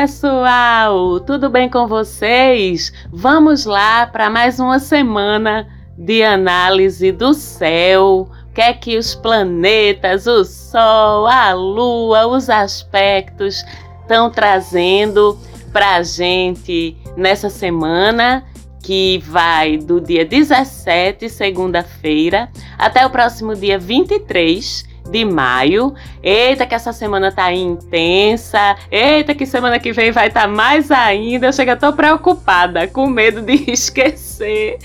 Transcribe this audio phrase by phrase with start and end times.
[0.00, 1.18] Pessoal!
[1.18, 2.92] Tudo bem com vocês?
[3.12, 5.66] Vamos lá para mais uma semana
[5.98, 8.30] de análise do céu.
[8.30, 13.64] O que é que os planetas, o Sol, a Lua, os aspectos
[14.02, 15.36] estão trazendo
[15.72, 18.44] para a gente nessa semana
[18.80, 25.94] que vai do dia 17, segunda-feira, até o próximo dia 23, de maio.
[26.22, 28.76] Eita, que essa semana tá intensa.
[28.90, 31.46] Eita, que semana que vem vai estar tá mais ainda.
[31.46, 34.78] Eu chego, tô preocupada, com medo de esquecer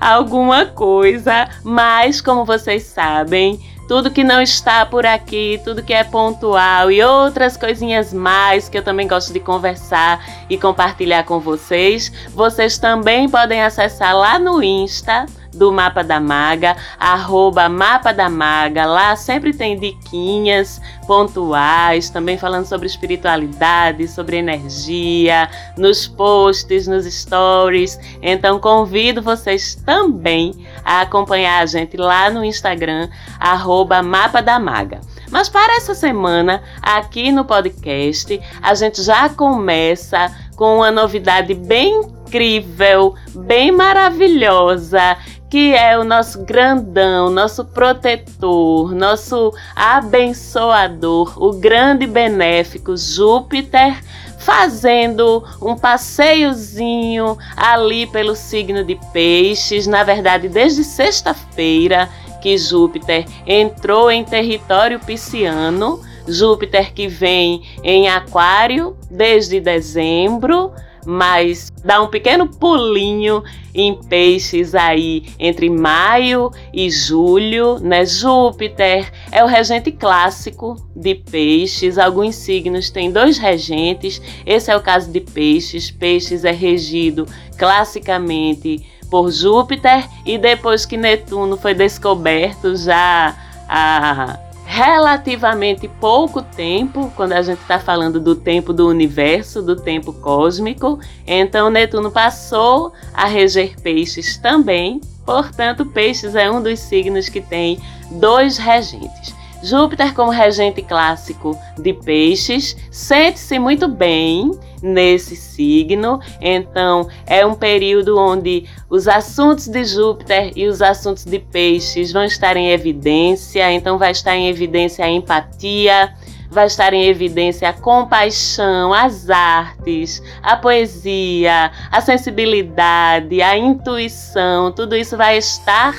[0.00, 1.48] alguma coisa.
[1.64, 7.02] Mas, como vocês sabem, tudo que não está por aqui, tudo que é pontual e
[7.02, 13.28] outras coisinhas mais que eu também gosto de conversar e compartilhar com vocês, vocês também
[13.28, 18.84] podem acessar lá no Insta do Mapa da Maga, arroba Mapa da Maga.
[18.86, 27.98] Lá sempre tem diquinhas pontuais, também falando sobre espiritualidade, sobre energia, nos posts, nos stories.
[28.22, 35.00] Então convido vocês também a acompanhar a gente lá no Instagram, arroba Mapa da Maga.
[35.30, 42.00] Mas para essa semana, aqui no podcast, a gente já começa com uma novidade bem
[42.30, 45.16] incrível, bem maravilhosa,
[45.50, 54.00] que é o nosso grandão, nosso protetor, nosso abençoador, o grande benéfico Júpiter,
[54.38, 62.08] fazendo um passeiozinho ali pelo signo de Peixes, na verdade, desde sexta-feira
[62.40, 66.00] que Júpiter entrou em território pisciano.
[66.28, 70.72] Júpiter que vem em Aquário desde dezembro,
[71.06, 73.42] mas dá um pequeno pulinho
[73.74, 78.04] em peixes aí entre maio e julho, né?
[78.04, 81.98] Júpiter é o regente clássico de peixes.
[81.98, 84.20] Alguns signos têm dois regentes.
[84.44, 85.90] Esse é o caso de peixes.
[85.90, 93.36] Peixes é regido classicamente por Júpiter e depois que Netuno foi descoberto já
[93.68, 100.12] a relativamente pouco tempo, quando a gente está falando do tempo do universo, do tempo
[100.12, 101.00] cósmico.
[101.26, 105.00] Então, Netuno passou a reger peixes também.
[105.26, 107.80] Portanto, peixes é um dos signos que tem
[108.12, 109.34] dois regentes.
[109.62, 114.50] Júpiter, como regente clássico de peixes, sente-se muito bem
[114.82, 116.20] nesse signo.
[116.40, 122.24] Então, é um período onde os assuntos de Júpiter e os assuntos de peixes vão
[122.24, 123.70] estar em evidência.
[123.72, 126.14] Então, vai estar em evidência a empatia,
[126.50, 134.72] vai estar em evidência a compaixão, as artes, a poesia, a sensibilidade, a intuição.
[134.72, 135.94] Tudo isso vai estar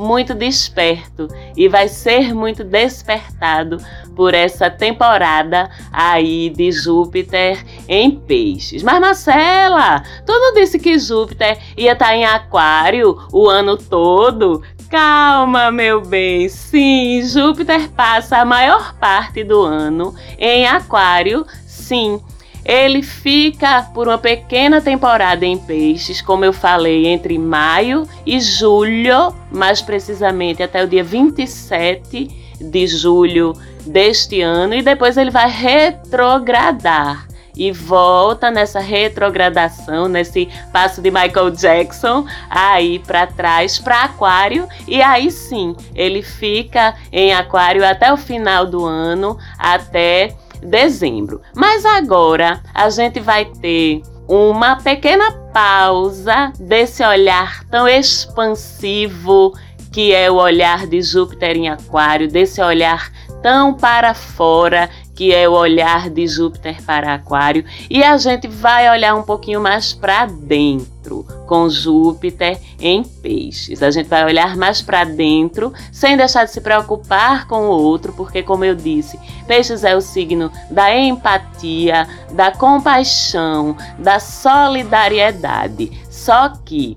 [0.00, 3.76] muito desperto e vai ser muito despertado
[4.16, 8.82] por essa temporada aí de Júpiter em Peixes.
[8.82, 14.62] Mas Marcela, tu não disse que Júpiter ia estar tá em Aquário o ano todo?
[14.88, 16.48] Calma, meu bem.
[16.48, 22.20] Sim, Júpiter passa a maior parte do ano em Aquário, sim
[22.64, 29.34] ele fica por uma pequena temporada em peixes, como eu falei, entre maio e julho,
[29.50, 32.28] mais precisamente até o dia 27
[32.60, 33.54] de julho
[33.86, 37.26] deste ano, e depois ele vai retrogradar
[37.56, 45.02] e volta nessa retrogradação, nesse passo de Michael Jackson, aí para trás, para Aquário, e
[45.02, 51.40] aí sim, ele fica em Aquário até o final do ano, até dezembro.
[51.54, 59.52] Mas agora a gente vai ter uma pequena pausa desse olhar tão expansivo
[59.92, 63.10] que é o olhar de Júpiter em Aquário, desse olhar
[63.42, 64.88] tão para fora
[65.20, 69.60] que é o olhar de Júpiter para Aquário, e a gente vai olhar um pouquinho
[69.60, 73.82] mais para dentro com Júpiter em Peixes.
[73.82, 78.14] A gente vai olhar mais para dentro, sem deixar de se preocupar com o outro,
[78.14, 86.00] porque como eu disse, Peixes é o signo da empatia, da compaixão, da solidariedade.
[86.08, 86.96] Só que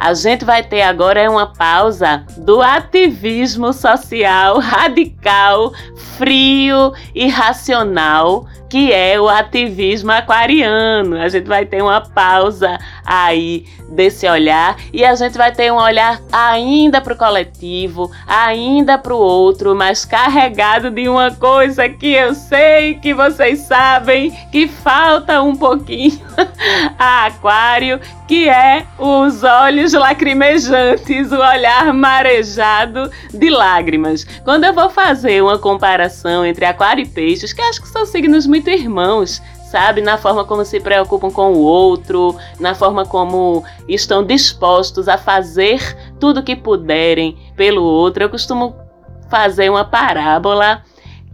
[0.00, 5.74] a gente vai ter agora uma pausa do ativismo social radical,
[6.16, 11.20] frio e racional que é o ativismo aquariano.
[11.20, 15.76] A gente vai ter uma pausa aí desse olhar e a gente vai ter um
[15.76, 22.12] olhar ainda para o coletivo, ainda para o outro, mas carregado de uma coisa que
[22.12, 26.20] eu sei que vocês sabem que falta um pouquinho
[26.96, 34.24] a Aquário, que é os olhos lacrimejantes, o olhar marejado de lágrimas.
[34.44, 38.46] Quando eu vou fazer uma comparação entre Aquário e Peixes, que acho que são signos
[38.46, 40.02] muito muito irmãos, sabe?
[40.02, 45.96] Na forma como se preocupam com o outro, na forma como estão dispostos a fazer
[46.20, 48.22] tudo que puderem pelo outro.
[48.22, 48.76] Eu costumo
[49.30, 50.82] fazer uma parábola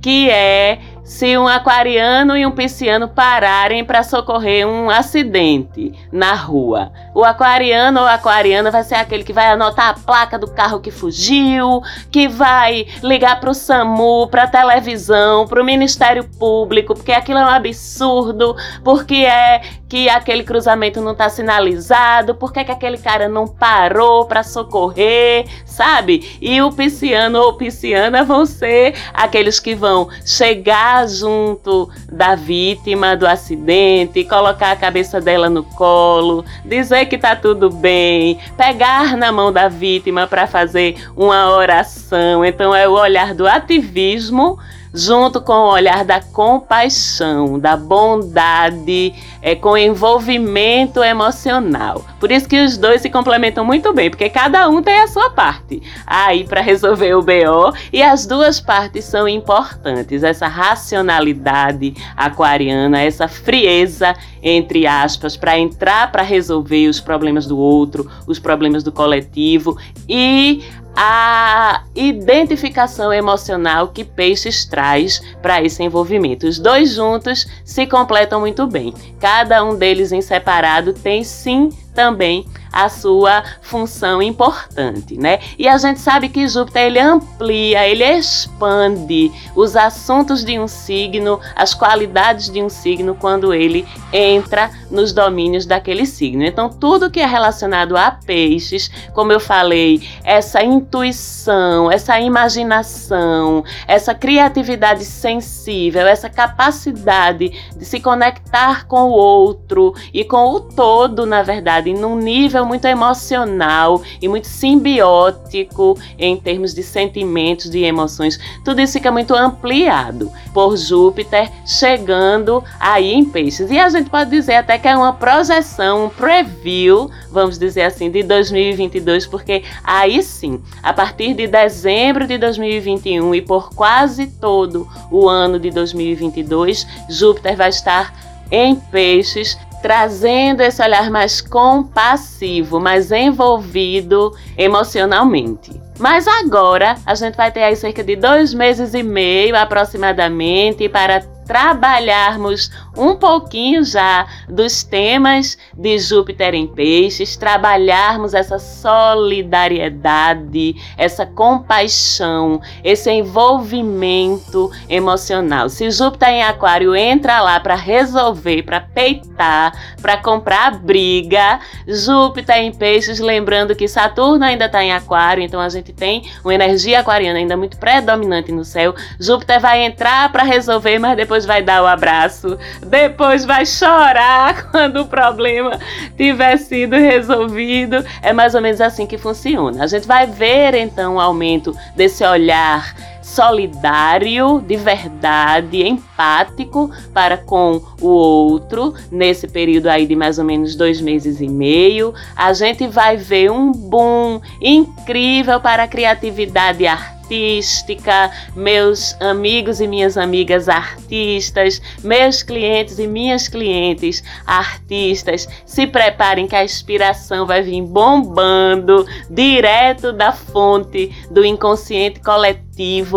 [0.00, 6.91] que é se um aquariano e um pisciano pararem para socorrer um acidente na rua.
[7.14, 10.91] O aquariano ou aquariana vai ser aquele que vai anotar a placa do carro que
[10.91, 11.81] fugiu,
[12.11, 17.38] que vai ligar para o SAMU, para a televisão, para o Ministério Público, porque aquilo
[17.38, 23.29] é um absurdo, porque é que aquele cruzamento não está sinalizado, porque que aquele cara
[23.29, 26.37] não parou para socorrer, sabe?
[26.41, 33.26] E o pisciano ou pisciana vão ser aqueles que vão chegar junto da vítima do
[33.26, 39.52] acidente, colocar a cabeça dela no colo, dizer que tá tudo bem, pegar na mão
[39.52, 42.44] da vítima para fazer uma oração.
[42.44, 44.58] Então é o olhar do ativismo
[44.93, 52.05] junto com o olhar da compaixão, da bondade, é, com envolvimento emocional.
[52.19, 55.31] Por isso que os dois se complementam muito bem, porque cada um tem a sua
[55.31, 60.23] parte aí para resolver o BO e as duas partes são importantes.
[60.23, 68.11] Essa racionalidade aquariana, essa frieza, entre aspas, para entrar para resolver os problemas do outro,
[68.27, 69.79] os problemas do coletivo
[70.09, 70.62] e
[70.96, 76.46] a identificação emocional que Peixes traz para esse envolvimento.
[76.46, 78.94] Os dois juntos se completam muito bem.
[79.20, 82.46] Cada um deles em separado tem sim também
[82.76, 85.38] a sua função importante, né?
[85.58, 91.40] E a gente sabe que Júpiter ele amplia, ele expande os assuntos de um signo,
[91.55, 96.44] as qualidades de um signo quando ele entra nos domínios daquele signo.
[96.44, 104.14] Então, tudo que é relacionado a peixes, como eu falei, essa intuição, essa imaginação, essa
[104.14, 111.43] criatividade sensível, essa capacidade de se conectar com o outro e com o todo, na
[111.43, 118.38] verdade, num nível muito emocional e muito simbiótico em termos de sentimentos, de emoções.
[118.64, 123.70] Tudo isso fica muito ampliado por Júpiter chegando aí em Peixes.
[123.70, 128.10] E a gente pode dizer até que é uma projeção, um preview, vamos dizer assim,
[128.10, 134.88] de 2022, porque aí sim, a partir de dezembro de 2021 e por quase todo
[135.10, 138.12] o ano de 2022, Júpiter vai estar
[138.50, 145.81] em Peixes trazendo esse olhar mais compassivo, mais envolvido emocionalmente.
[145.97, 151.21] Mas agora a gente vai ter aí cerca de dois meses e meio aproximadamente para
[151.47, 162.62] trabalharmos um pouquinho já dos temas de Júpiter em Peixes, trabalharmos essa solidariedade, essa compaixão,
[162.82, 165.69] esse envolvimento emocional.
[165.69, 172.72] Se Júpiter em Aquário entra lá para resolver, para peitar, para comprar briga, Júpiter em
[172.72, 177.38] Peixes, lembrando que Saturno ainda está em Aquário, então a gente tem uma energia aquariana
[177.38, 178.94] ainda muito predominante no céu.
[179.20, 182.56] Júpiter vai entrar para resolver, mas depois vai dar o abraço
[182.87, 185.78] depois vai chorar quando o problema
[186.16, 188.05] tiver sido resolvido.
[188.23, 189.85] É mais ou menos assim que funciona.
[189.85, 197.83] A gente vai ver então o aumento desse olhar solidário, de verdade, empático para com
[198.00, 202.14] o outro, nesse período aí de mais ou menos dois meses e meio.
[202.37, 209.87] A gente vai ver um boom incrível para a criatividade artística artística, meus amigos e
[209.87, 217.62] minhas amigas artistas, meus clientes e minhas clientes artistas, se preparem que a inspiração vai
[217.62, 222.65] vir bombando direto da fonte do inconsciente coletivo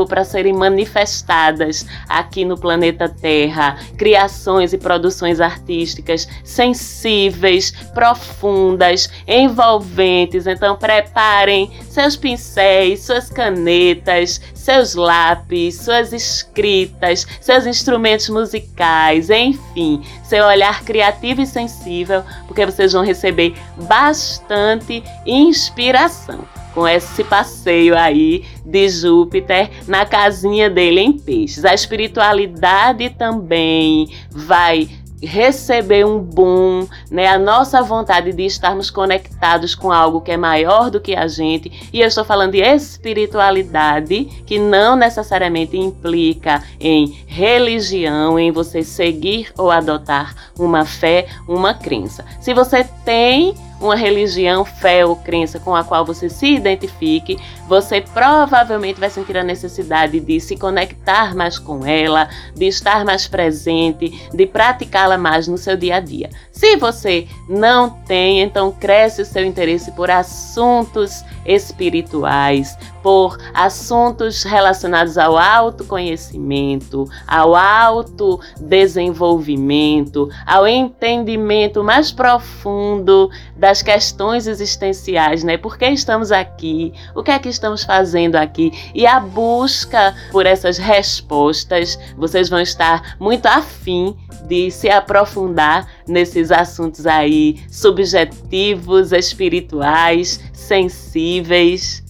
[0.07, 10.47] para serem manifestadas aqui no planeta Terra, criações e produções artísticas sensíveis, profundas, envolventes.
[10.47, 20.45] Então preparem seus pincéis, suas canetas, seus lápis, suas escritas, seus instrumentos musicais, enfim, seu
[20.45, 28.89] olhar criativo e sensível, porque vocês vão receber bastante inspiração com esse passeio aí de
[28.89, 31.65] Júpiter na casinha dele em Peixes.
[31.65, 34.89] A espiritualidade também vai
[35.21, 37.27] receber um boom, né?
[37.27, 41.89] A nossa vontade de estarmos conectados com algo que é maior do que a gente.
[41.91, 49.51] E eu estou falando de espiritualidade, que não necessariamente implica em religião, em você seguir
[49.57, 52.25] ou adotar uma fé, uma crença.
[52.39, 58.01] Se você tem uma religião, fé ou crença com a qual você se identifique, você
[58.01, 64.29] provavelmente vai sentir a necessidade de se conectar mais com ela, de estar mais presente,
[64.33, 66.29] de praticá-la mais no seu dia a dia.
[66.59, 75.17] Se você não tem, então cresce o seu interesse por assuntos espirituais, por assuntos relacionados
[75.17, 85.55] ao autoconhecimento, ao autodesenvolvimento, ao entendimento mais profundo das questões existenciais, né?
[85.55, 86.91] Por que estamos aqui?
[87.15, 88.73] O que é que estamos fazendo aqui?
[88.93, 94.13] E a busca por essas respostas, vocês vão estar muito afim
[94.45, 102.03] de se aprofundar nesses assuntos aí subjetivos, espirituais, sensíveis.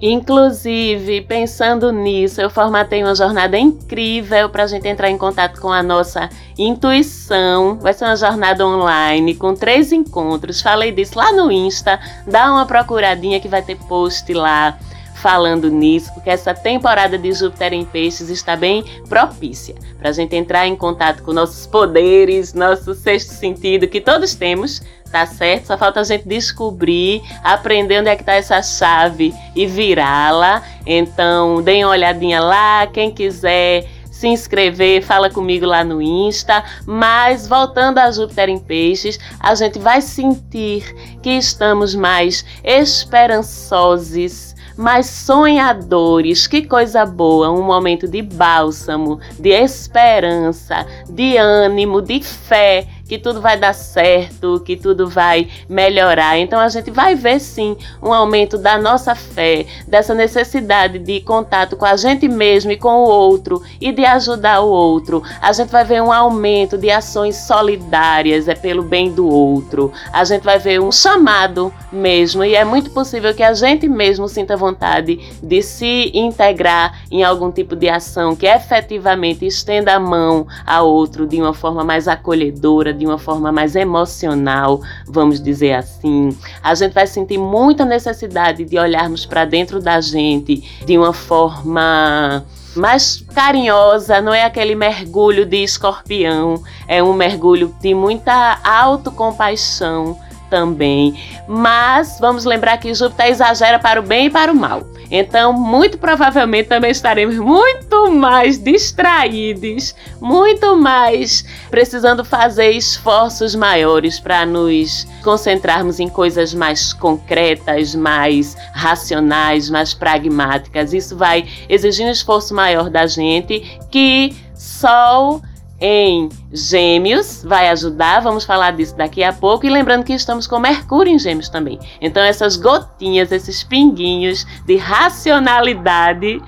[0.00, 5.72] Inclusive, pensando nisso, eu formatei uma jornada incrível para a gente entrar em contato com
[5.72, 7.76] a nossa intuição.
[7.80, 10.60] Vai ser uma jornada online com três encontros.
[10.60, 11.98] Falei disso lá no Insta.
[12.28, 14.78] Dá uma procuradinha que vai ter post lá
[15.18, 20.34] falando nisso, porque essa temporada de Júpiter em Peixes está bem propícia para a gente
[20.36, 25.66] entrar em contato com nossos poderes, nosso sexto sentido que todos temos, tá certo?
[25.66, 30.62] Só falta a gente descobrir, aprender onde é que tá essa chave e virá-la.
[30.86, 33.86] Então, deem uma olhadinha lá, quem quiser
[34.18, 36.64] se inscrever, fala comigo lá no Insta.
[36.84, 44.47] Mas voltando a Júpiter em Peixes, a gente vai sentir que estamos mais esperançosos
[44.78, 46.46] mais sonhadores.
[46.46, 47.50] Que coisa boa!
[47.50, 54.60] Um momento de bálsamo, de esperança, de ânimo, de fé que tudo vai dar certo,
[54.60, 56.38] que tudo vai melhorar.
[56.38, 61.76] Então a gente vai ver sim um aumento da nossa fé, dessa necessidade de contato
[61.76, 65.22] com a gente mesmo e com o outro e de ajudar o outro.
[65.40, 69.90] A gente vai ver um aumento de ações solidárias, é pelo bem do outro.
[70.12, 74.28] A gente vai ver um chamado mesmo e é muito possível que a gente mesmo
[74.28, 80.46] sinta vontade de se integrar em algum tipo de ação que efetivamente estenda a mão
[80.66, 86.36] ao outro de uma forma mais acolhedora, de uma forma mais emocional, vamos dizer assim.
[86.62, 92.44] A gente vai sentir muita necessidade de olharmos para dentro da gente de uma forma
[92.76, 101.18] mais carinhosa, não é aquele mergulho de escorpião, é um mergulho de muita autocompaixão também.
[101.46, 104.82] Mas vamos lembrar que Júpiter exagera para o bem e para o mal.
[105.10, 114.44] Então, muito provavelmente também estaremos muito mais distraídos, muito mais precisando fazer esforços maiores para
[114.44, 120.92] nos concentrarmos em coisas mais concretas, mais racionais, mais pragmáticas.
[120.92, 123.60] Isso vai exigir um esforço maior da gente
[123.90, 125.40] que Sol
[125.80, 129.64] em Gêmeos vai ajudar, vamos falar disso daqui a pouco.
[129.64, 131.78] E lembrando que estamos com Mercúrio em Gêmeos também.
[132.00, 136.42] Então, essas gotinhas, esses pinguinhos de racionalidade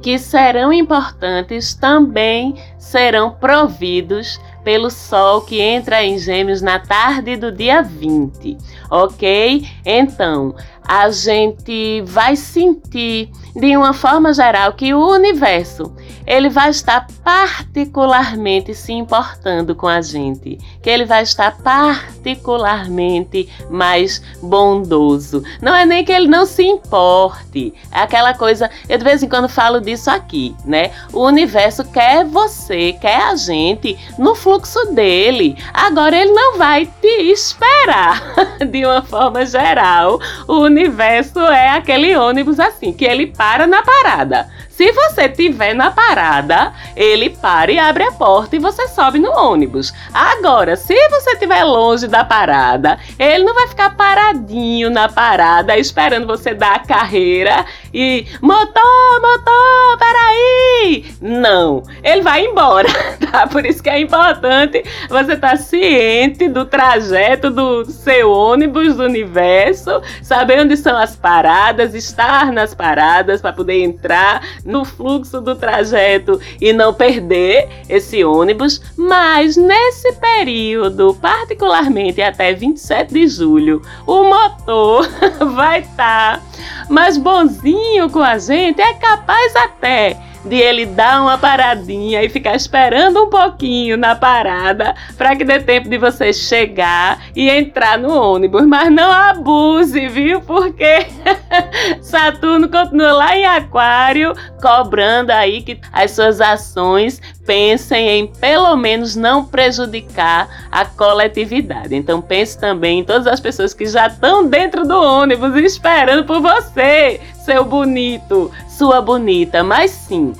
[0.00, 7.50] que serão importantes também serão providos pelo Sol que entra em Gêmeos na tarde do
[7.50, 8.56] dia 20,
[8.90, 9.66] ok?
[9.84, 10.54] Então,
[10.86, 15.92] a gente vai sentir de uma forma geral que o universo
[16.28, 24.22] ele vai estar particularmente se importando com a gente, que ele vai estar particularmente mais
[24.42, 25.42] bondoso.
[25.62, 29.28] Não é nem que ele não se importe, é aquela coisa, eu de vez em
[29.28, 30.90] quando falo disso aqui, né?
[31.14, 35.56] O universo quer você, quer a gente no fluxo dele.
[35.72, 38.22] Agora ele não vai te esperar
[38.70, 40.20] de uma forma geral.
[40.46, 44.48] O universo é aquele ônibus assim, que ele para na parada.
[44.78, 49.32] Se você tiver na parada, ele para e abre a porta e você sobe no
[49.32, 49.92] ônibus.
[50.14, 56.28] Agora, se você estiver longe da parada, ele não vai ficar paradinho na parada esperando
[56.28, 61.06] você dar a carreira e motor, motor, peraí!
[61.20, 62.88] Não, ele vai embora,
[63.32, 63.48] tá?
[63.48, 69.02] Por isso que é importante você estar tá ciente do trajeto do seu ônibus do
[69.02, 75.56] universo, saber onde são as paradas, estar nas paradas para poder entrar no fluxo do
[75.56, 84.24] trajeto e não perder esse ônibus, mas nesse período, particularmente até 27 de julho, o
[84.24, 85.08] motor
[85.54, 86.42] vai estar tá
[86.90, 92.54] mais bonzinho com a gente, é capaz até de ele dar uma paradinha e ficar
[92.54, 98.12] esperando um pouquinho na parada para que dê tempo de você chegar e entrar no
[98.12, 98.66] ônibus.
[98.66, 100.40] Mas não abuse, viu?
[100.40, 101.06] Porque
[102.00, 109.16] Saturno continua lá em Aquário, cobrando aí que as suas ações pensem em pelo menos
[109.16, 111.94] não prejudicar a coletividade.
[111.94, 116.40] Então pense também em todas as pessoas que já estão dentro do ônibus esperando por
[116.40, 119.64] você, seu bonito, sua bonita.
[119.64, 120.34] Mas sim,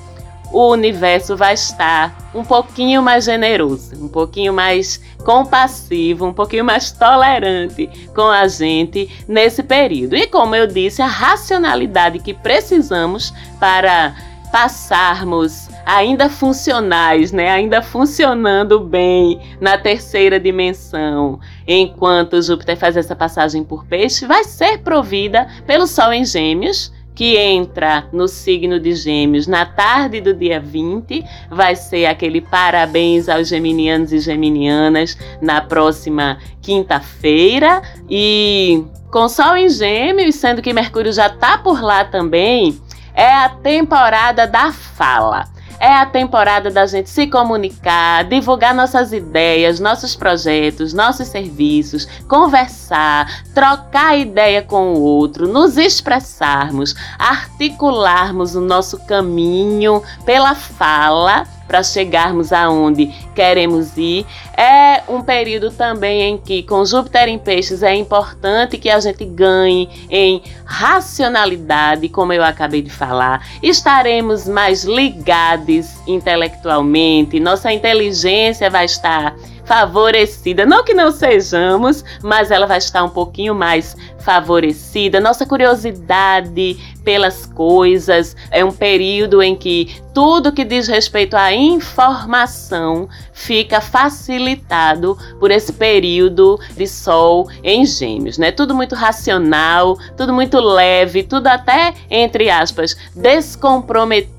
[0.52, 6.92] o universo vai estar um pouquinho mais generoso, um pouquinho mais compassivo, um pouquinho mais
[6.92, 10.16] tolerante com a gente nesse período.
[10.16, 14.14] E como eu disse, a racionalidade que precisamos para
[14.52, 23.64] passarmos ainda funcionais, né, ainda funcionando bem na terceira dimensão, enquanto Júpiter faz essa passagem
[23.64, 29.48] por peixe, vai ser provida pelo Sol em Gêmeos que entra no signo de Gêmeos
[29.48, 36.38] na tarde do dia 20, vai ser aquele parabéns aos geminianos e geminianas na próxima
[36.62, 37.82] quinta-feira.
[38.08, 42.80] E com Sol em Gêmeos, sendo que Mercúrio já está por lá também,
[43.12, 45.46] é a temporada da fala.
[45.80, 53.44] É a temporada da gente se comunicar, divulgar nossas ideias, nossos projetos, nossos serviços, conversar,
[53.54, 62.52] trocar ideia com o outro, nos expressarmos, articularmos o nosso caminho pela fala para chegarmos
[62.52, 64.26] aonde queremos ir.
[64.56, 69.24] É um período também em que, com Júpiter em Peixes, é importante que a gente
[69.24, 73.46] ganhe em racionalidade, como eu acabei de falar.
[73.62, 79.36] Estaremos mais ligados intelectualmente, nossa inteligência vai estar
[79.68, 80.64] favorecida.
[80.64, 85.20] Não que não sejamos, mas ela vai estar um pouquinho mais favorecida.
[85.20, 93.08] Nossa curiosidade pelas coisas é um período em que tudo que diz respeito à informação
[93.32, 98.50] fica facilitado por esse período de sol em Gêmeos, né?
[98.50, 104.38] Tudo muito racional, tudo muito leve, tudo até entre aspas descomprometido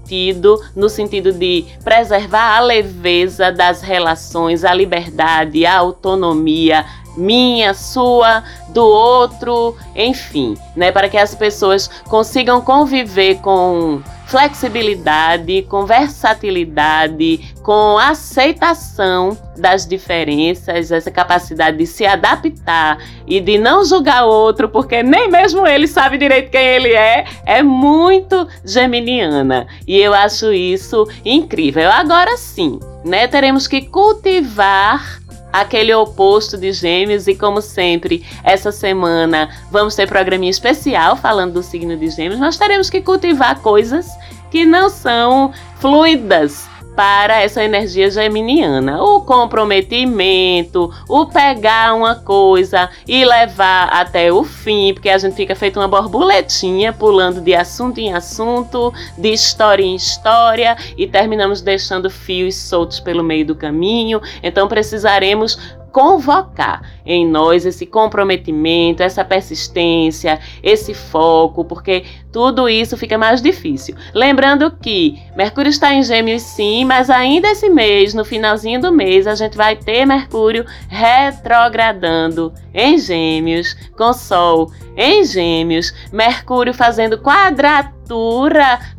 [0.76, 6.86] no sentido de preservar a leveza das relações, a liberdade, a autonomia,
[7.18, 15.88] minha, sua, do outro, enfim, né, para que as pessoas consigam conviver com flexibilidade, com
[15.88, 24.30] versatilidade, com aceitação das diferenças, essa capacidade de se adaptar e de não julgar o
[24.30, 29.68] outro, porque nem mesmo ele sabe direito quem ele é, é muito geminiana.
[29.88, 31.90] E eu acho isso incrível.
[31.90, 35.19] Agora sim, né, teremos que cultivar
[35.52, 41.64] aquele oposto de Gêmeos e como sempre, essa semana vamos ter programinha especial falando do
[41.64, 42.40] signo de Gêmeos.
[42.40, 44.08] Nós teremos que cultivar coisas
[44.52, 46.68] que não são fluidas
[47.00, 49.02] para essa energia geminiana.
[49.02, 55.56] O comprometimento, o pegar uma coisa e levar até o fim, porque a gente fica
[55.56, 62.10] feito uma borboletinha pulando de assunto em assunto, de história em história e terminamos deixando
[62.10, 64.22] fios soltos pelo meio do caminho.
[64.44, 65.58] Então precisaremos
[65.92, 73.96] convocar em nós esse comprometimento, essa persistência, esse foco, porque tudo isso fica mais difícil.
[74.14, 79.28] Lembrando que Mercúrio está em Gêmeos sim, mas ainda esse mês, no finalzinho do mês,
[79.28, 87.99] a gente vai ter Mercúrio retrogradando em Gêmeos, com Sol em Gêmeos, Mercúrio fazendo quadratura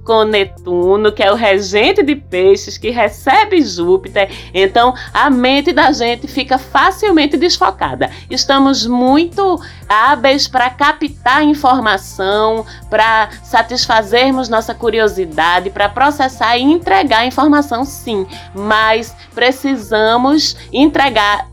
[0.05, 4.31] com Netuno, que é o regente de peixes que recebe Júpiter.
[4.55, 8.11] Então, a mente da gente fica facilmente desfocada.
[8.31, 17.85] Estamos muito hábeis para captar informação, para satisfazermos nossa curiosidade, para processar e entregar informação,
[17.85, 21.49] sim, mas precisamos entregar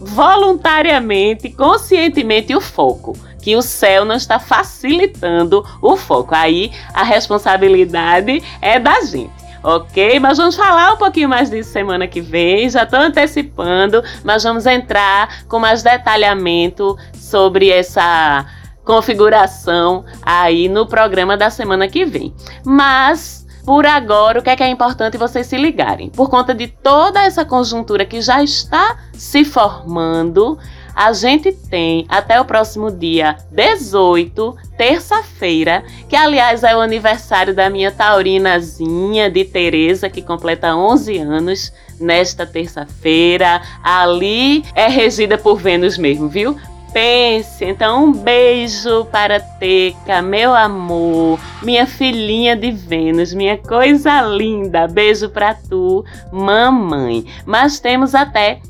[0.00, 6.34] voluntariamente, conscientemente o foco que o céu não está facilitando o foco.
[6.34, 10.18] Aí a responsabilidade é da gente ok?
[10.18, 12.68] Mas vamos falar um pouquinho mais disso semana que vem.
[12.68, 18.44] Já estou antecipando, mas vamos entrar com mais detalhamento sobre essa
[18.84, 22.34] configuração aí no programa da semana que vem.
[22.64, 26.10] Mas por agora, o que é, que é importante vocês se ligarem?
[26.10, 30.58] Por conta de toda essa conjuntura que já está se formando,
[30.94, 37.70] a gente tem até o próximo dia 18, terça-feira, que aliás é o aniversário da
[37.70, 43.62] minha taurinazinha de Tereza, que completa 11 anos nesta terça-feira.
[43.82, 46.56] Ali é regida por Vênus mesmo, viu?
[46.92, 54.86] Pense, então um beijo para Teca, meu amor, minha filhinha de Vênus, minha coisa linda.
[54.86, 57.24] Beijo para tu, mamãe.
[57.46, 58.60] Mas temos até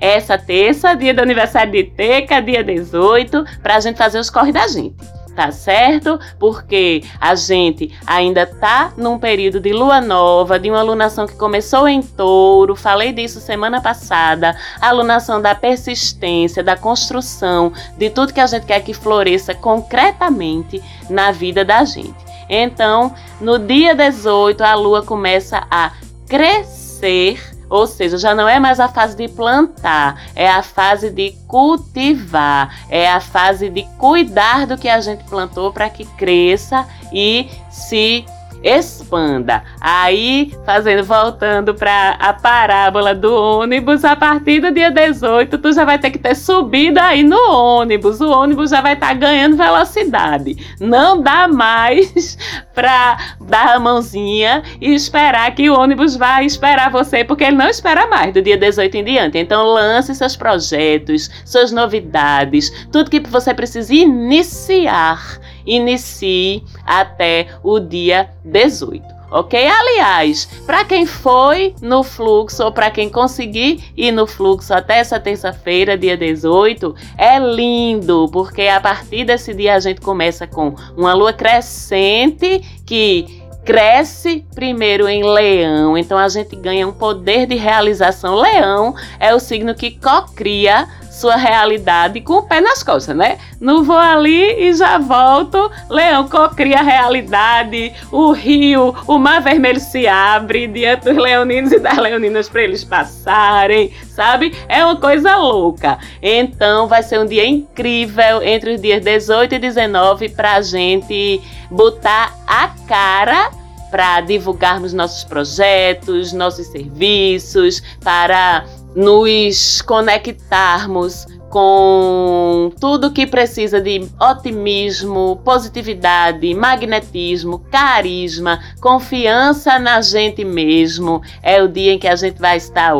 [0.00, 4.52] essa terça, dia do aniversário de Teca, dia 18, para a gente fazer os corre
[4.52, 4.96] da gente
[5.40, 6.18] tá certo?
[6.38, 11.88] Porque a gente ainda tá num período de lua nova, de uma alunação que começou
[11.88, 18.40] em touro, falei disso semana passada, a alunação da persistência, da construção, de tudo que
[18.40, 22.30] a gente quer que floresça concretamente na vida da gente.
[22.48, 25.92] Então, no dia 18, a lua começa a
[26.28, 31.32] crescer ou seja, já não é mais a fase de plantar, é a fase de
[31.46, 37.48] cultivar, é a fase de cuidar do que a gente plantou para que cresça e
[37.70, 38.26] se
[38.62, 39.62] expanda.
[39.80, 45.84] Aí, fazendo, voltando para a parábola do ônibus, a partir do dia 18, tu já
[45.84, 48.20] vai ter que ter subido aí no ônibus.
[48.20, 50.56] O ônibus já vai estar tá ganhando velocidade.
[50.78, 52.38] Não dá mais
[52.74, 57.68] para dar a mãozinha e esperar que o ônibus vai esperar você, porque ele não
[57.68, 59.38] espera mais do dia 18 em diante.
[59.38, 68.30] Então, lance seus projetos, suas novidades, tudo que você precisa iniciar inicie até o dia
[68.44, 69.68] 18 ok?
[69.68, 75.20] Aliás, para quem foi no fluxo ou para quem conseguir ir no fluxo até essa
[75.20, 81.14] terça-feira, dia 18, é lindo, porque a partir desse dia a gente começa com uma
[81.14, 88.34] lua crescente que cresce primeiro em Leão, então a gente ganha um poder de realização.
[88.34, 90.88] Leão é o signo que cocria
[91.20, 93.38] sua realidade com o pé nas costas, né?
[93.60, 95.70] Não vou ali e já volto.
[95.90, 101.78] Leão cocria a realidade, o rio, o mar vermelho se abre diante dos leoninos e
[101.78, 104.54] das leoninas para eles passarem, sabe?
[104.66, 105.98] É uma coisa louca.
[106.22, 111.40] Então vai ser um dia incrível entre os dias 18 e 19 para a gente
[111.70, 113.50] botar a cara
[113.90, 125.40] para divulgarmos nossos projetos, nossos serviços, para nos conectarmos com tudo que precisa de otimismo,
[125.44, 131.20] positividade, magnetismo, carisma, confiança na gente mesmo.
[131.42, 132.94] É o dia em que a gente vai estar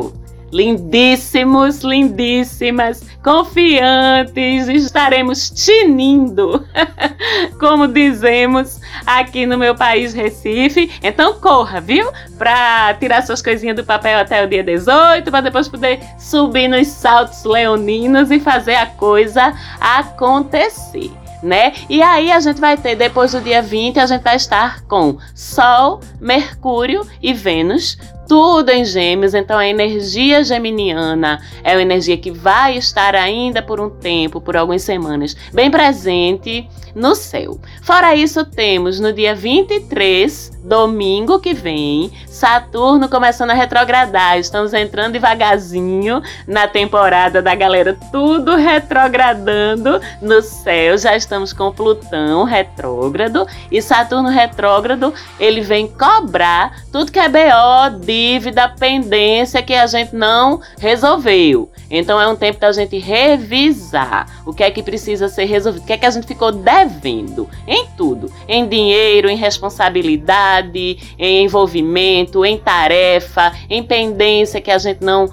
[0.53, 6.67] lindíssimos, lindíssimas, confiantes, estaremos tinindo,
[7.59, 10.91] como dizemos aqui no meu país Recife.
[11.03, 12.11] Então corra, viu?
[12.39, 16.89] Para tirar suas coisinhas do papel até o dia 18, para depois poder subir nos
[16.89, 21.11] saltos leoninos e fazer a coisa acontecer
[21.43, 21.73] né?
[21.89, 25.17] E aí a gente vai ter, depois do dia 20, a gente vai estar com
[25.35, 27.99] Sol, Mercúrio e Vênus,
[28.31, 33.81] tudo em Gêmeos, então a energia geminiana é uma energia que vai estar ainda por
[33.81, 37.59] um tempo, por algumas semanas, bem presente no céu.
[37.83, 44.39] Fora isso, temos no dia 23 domingo que vem, Saturno começando a retrogradar.
[44.39, 50.97] Estamos entrando devagarzinho na temporada da galera, tudo retrogradando no céu.
[50.97, 57.99] Já estamos com Plutão retrógrado e Saturno retrógrado, ele vem cobrar tudo que é BO,
[58.21, 61.71] dívida, pendência que a gente não resolveu.
[61.91, 65.87] Então é um tempo da gente revisar o que é que precisa ser resolvido, o
[65.87, 72.45] que é que a gente ficou devendo em tudo, em dinheiro, em responsabilidade em envolvimento,
[72.45, 75.31] em tarefa, em pendência que a gente não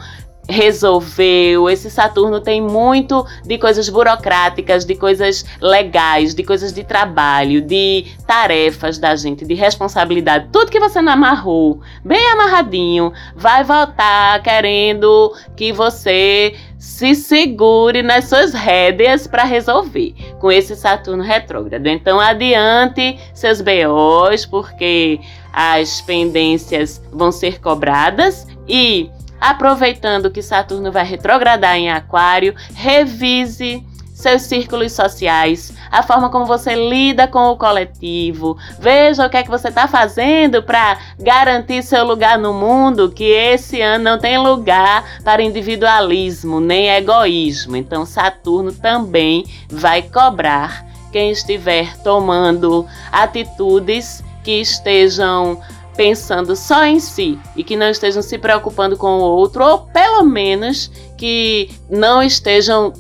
[0.49, 1.69] resolveu.
[1.69, 8.05] Esse Saturno tem muito de coisas burocráticas, de coisas legais, de coisas de trabalho, de
[8.25, 10.49] tarefas da gente, de responsabilidade.
[10.51, 18.25] Tudo que você não amarrou, bem amarradinho, vai voltar querendo que você se segure nas
[18.25, 21.88] suas rédeas para resolver com esse Saturno retrógrado.
[21.88, 25.19] Então adiante seus BOs, porque
[25.51, 33.86] as pendências vão ser cobradas e aproveitando que Saturno vai retrogradar em Aquário, revise
[34.17, 38.58] seus círculos sociais, a forma como você lida com o coletivo.
[38.80, 43.26] Veja o que é que você está fazendo para garantir seu lugar no mundo, que
[43.26, 47.76] esse ano não tem lugar para individualismo nem egoísmo.
[47.76, 55.62] Então, Saturno também vai cobrar quem estiver tomando atitudes que estejam
[55.97, 60.23] pensando só em si e que não estejam se preocupando com o outro, ou pelo
[60.23, 62.93] menos que não estejam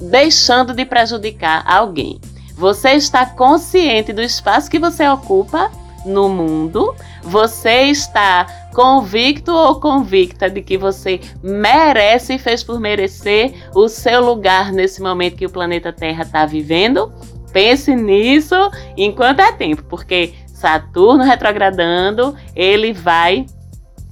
[0.00, 2.20] deixando de prejudicar alguém.
[2.56, 5.70] Você está consciente do espaço que você ocupa
[6.04, 6.94] no mundo?
[7.22, 14.24] Você está convicto ou convicta de que você merece e fez por merecer o seu
[14.24, 17.12] lugar nesse momento que o planeta Terra está vivendo?
[17.52, 18.54] Pense nisso
[18.96, 23.46] enquanto é tempo, porque Saturno retrogradando, ele vai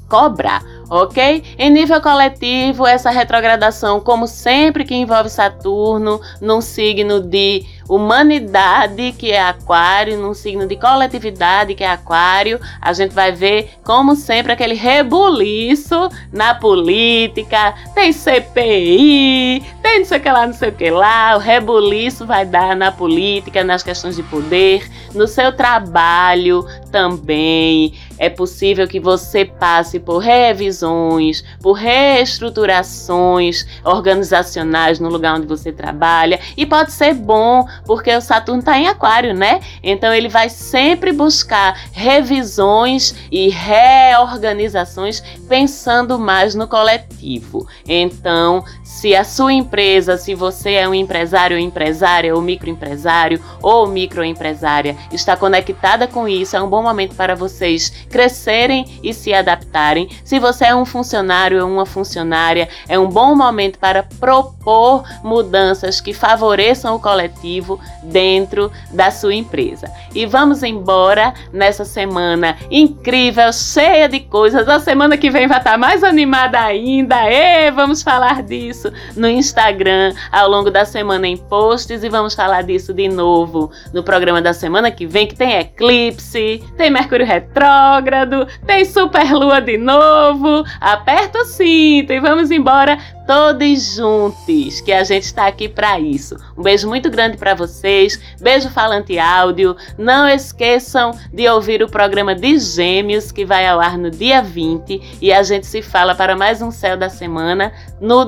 [0.09, 1.45] cobrar ok?
[1.59, 9.33] Em nível coletivo, essa retrogradação, como sempre que envolve Saturno, num signo de humanidade, que
[9.33, 14.53] é Aquário, num signo de coletividade, que é Aquário, a gente vai ver, como sempre,
[14.53, 20.73] aquele rebuliço na política, tem CPI, tem não sei o que lá, não sei o
[20.73, 26.65] que lá, o rebuliço vai dar na política, nas questões de poder, no seu trabalho
[26.91, 27.95] também.
[28.19, 36.41] É possível que você passe por revisões, por reestruturações organizacionais no lugar onde você trabalha,
[36.57, 39.61] e pode ser bom porque o Saturno está em Aquário, né?
[39.83, 47.67] Então ele vai sempre buscar revisões e reorganizações pensando mais no coletivo.
[47.87, 48.65] Então,
[48.99, 54.97] se a sua empresa, se você é um empresário ou empresária, ou microempresário ou microempresária,
[55.13, 60.09] está conectada com isso, é um bom momento para vocês crescerem e se adaptarem.
[60.25, 66.01] Se você é um funcionário ou uma funcionária, é um bom momento para propor mudanças
[66.01, 69.89] que favoreçam o coletivo dentro da sua empresa.
[70.13, 74.69] E vamos embora nessa semana incrível, cheia de coisas.
[74.69, 77.31] A semana que vem vai estar mais animada ainda.
[77.31, 82.63] E vamos falar disso no Instagram ao longo da semana em posts e vamos falar
[82.63, 88.47] disso de novo no programa da semana que vem, que tem eclipse, tem Mercúrio retrógrado,
[88.67, 90.65] tem superlua de novo.
[90.81, 92.99] Aperta o cinto e vamos embora
[93.29, 96.35] todos juntos, que a gente está aqui para isso.
[96.57, 99.77] Um beijo muito grande para vocês, beijo falante áudio.
[99.99, 105.19] Não esqueçam de ouvir o programa de Gêmeos que vai ao ar no dia 20
[105.21, 107.71] e a gente se fala para mais um céu da semana
[108.01, 108.25] no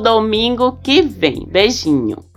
[0.51, 1.47] domingo que vem.
[1.47, 2.30] Beijinho.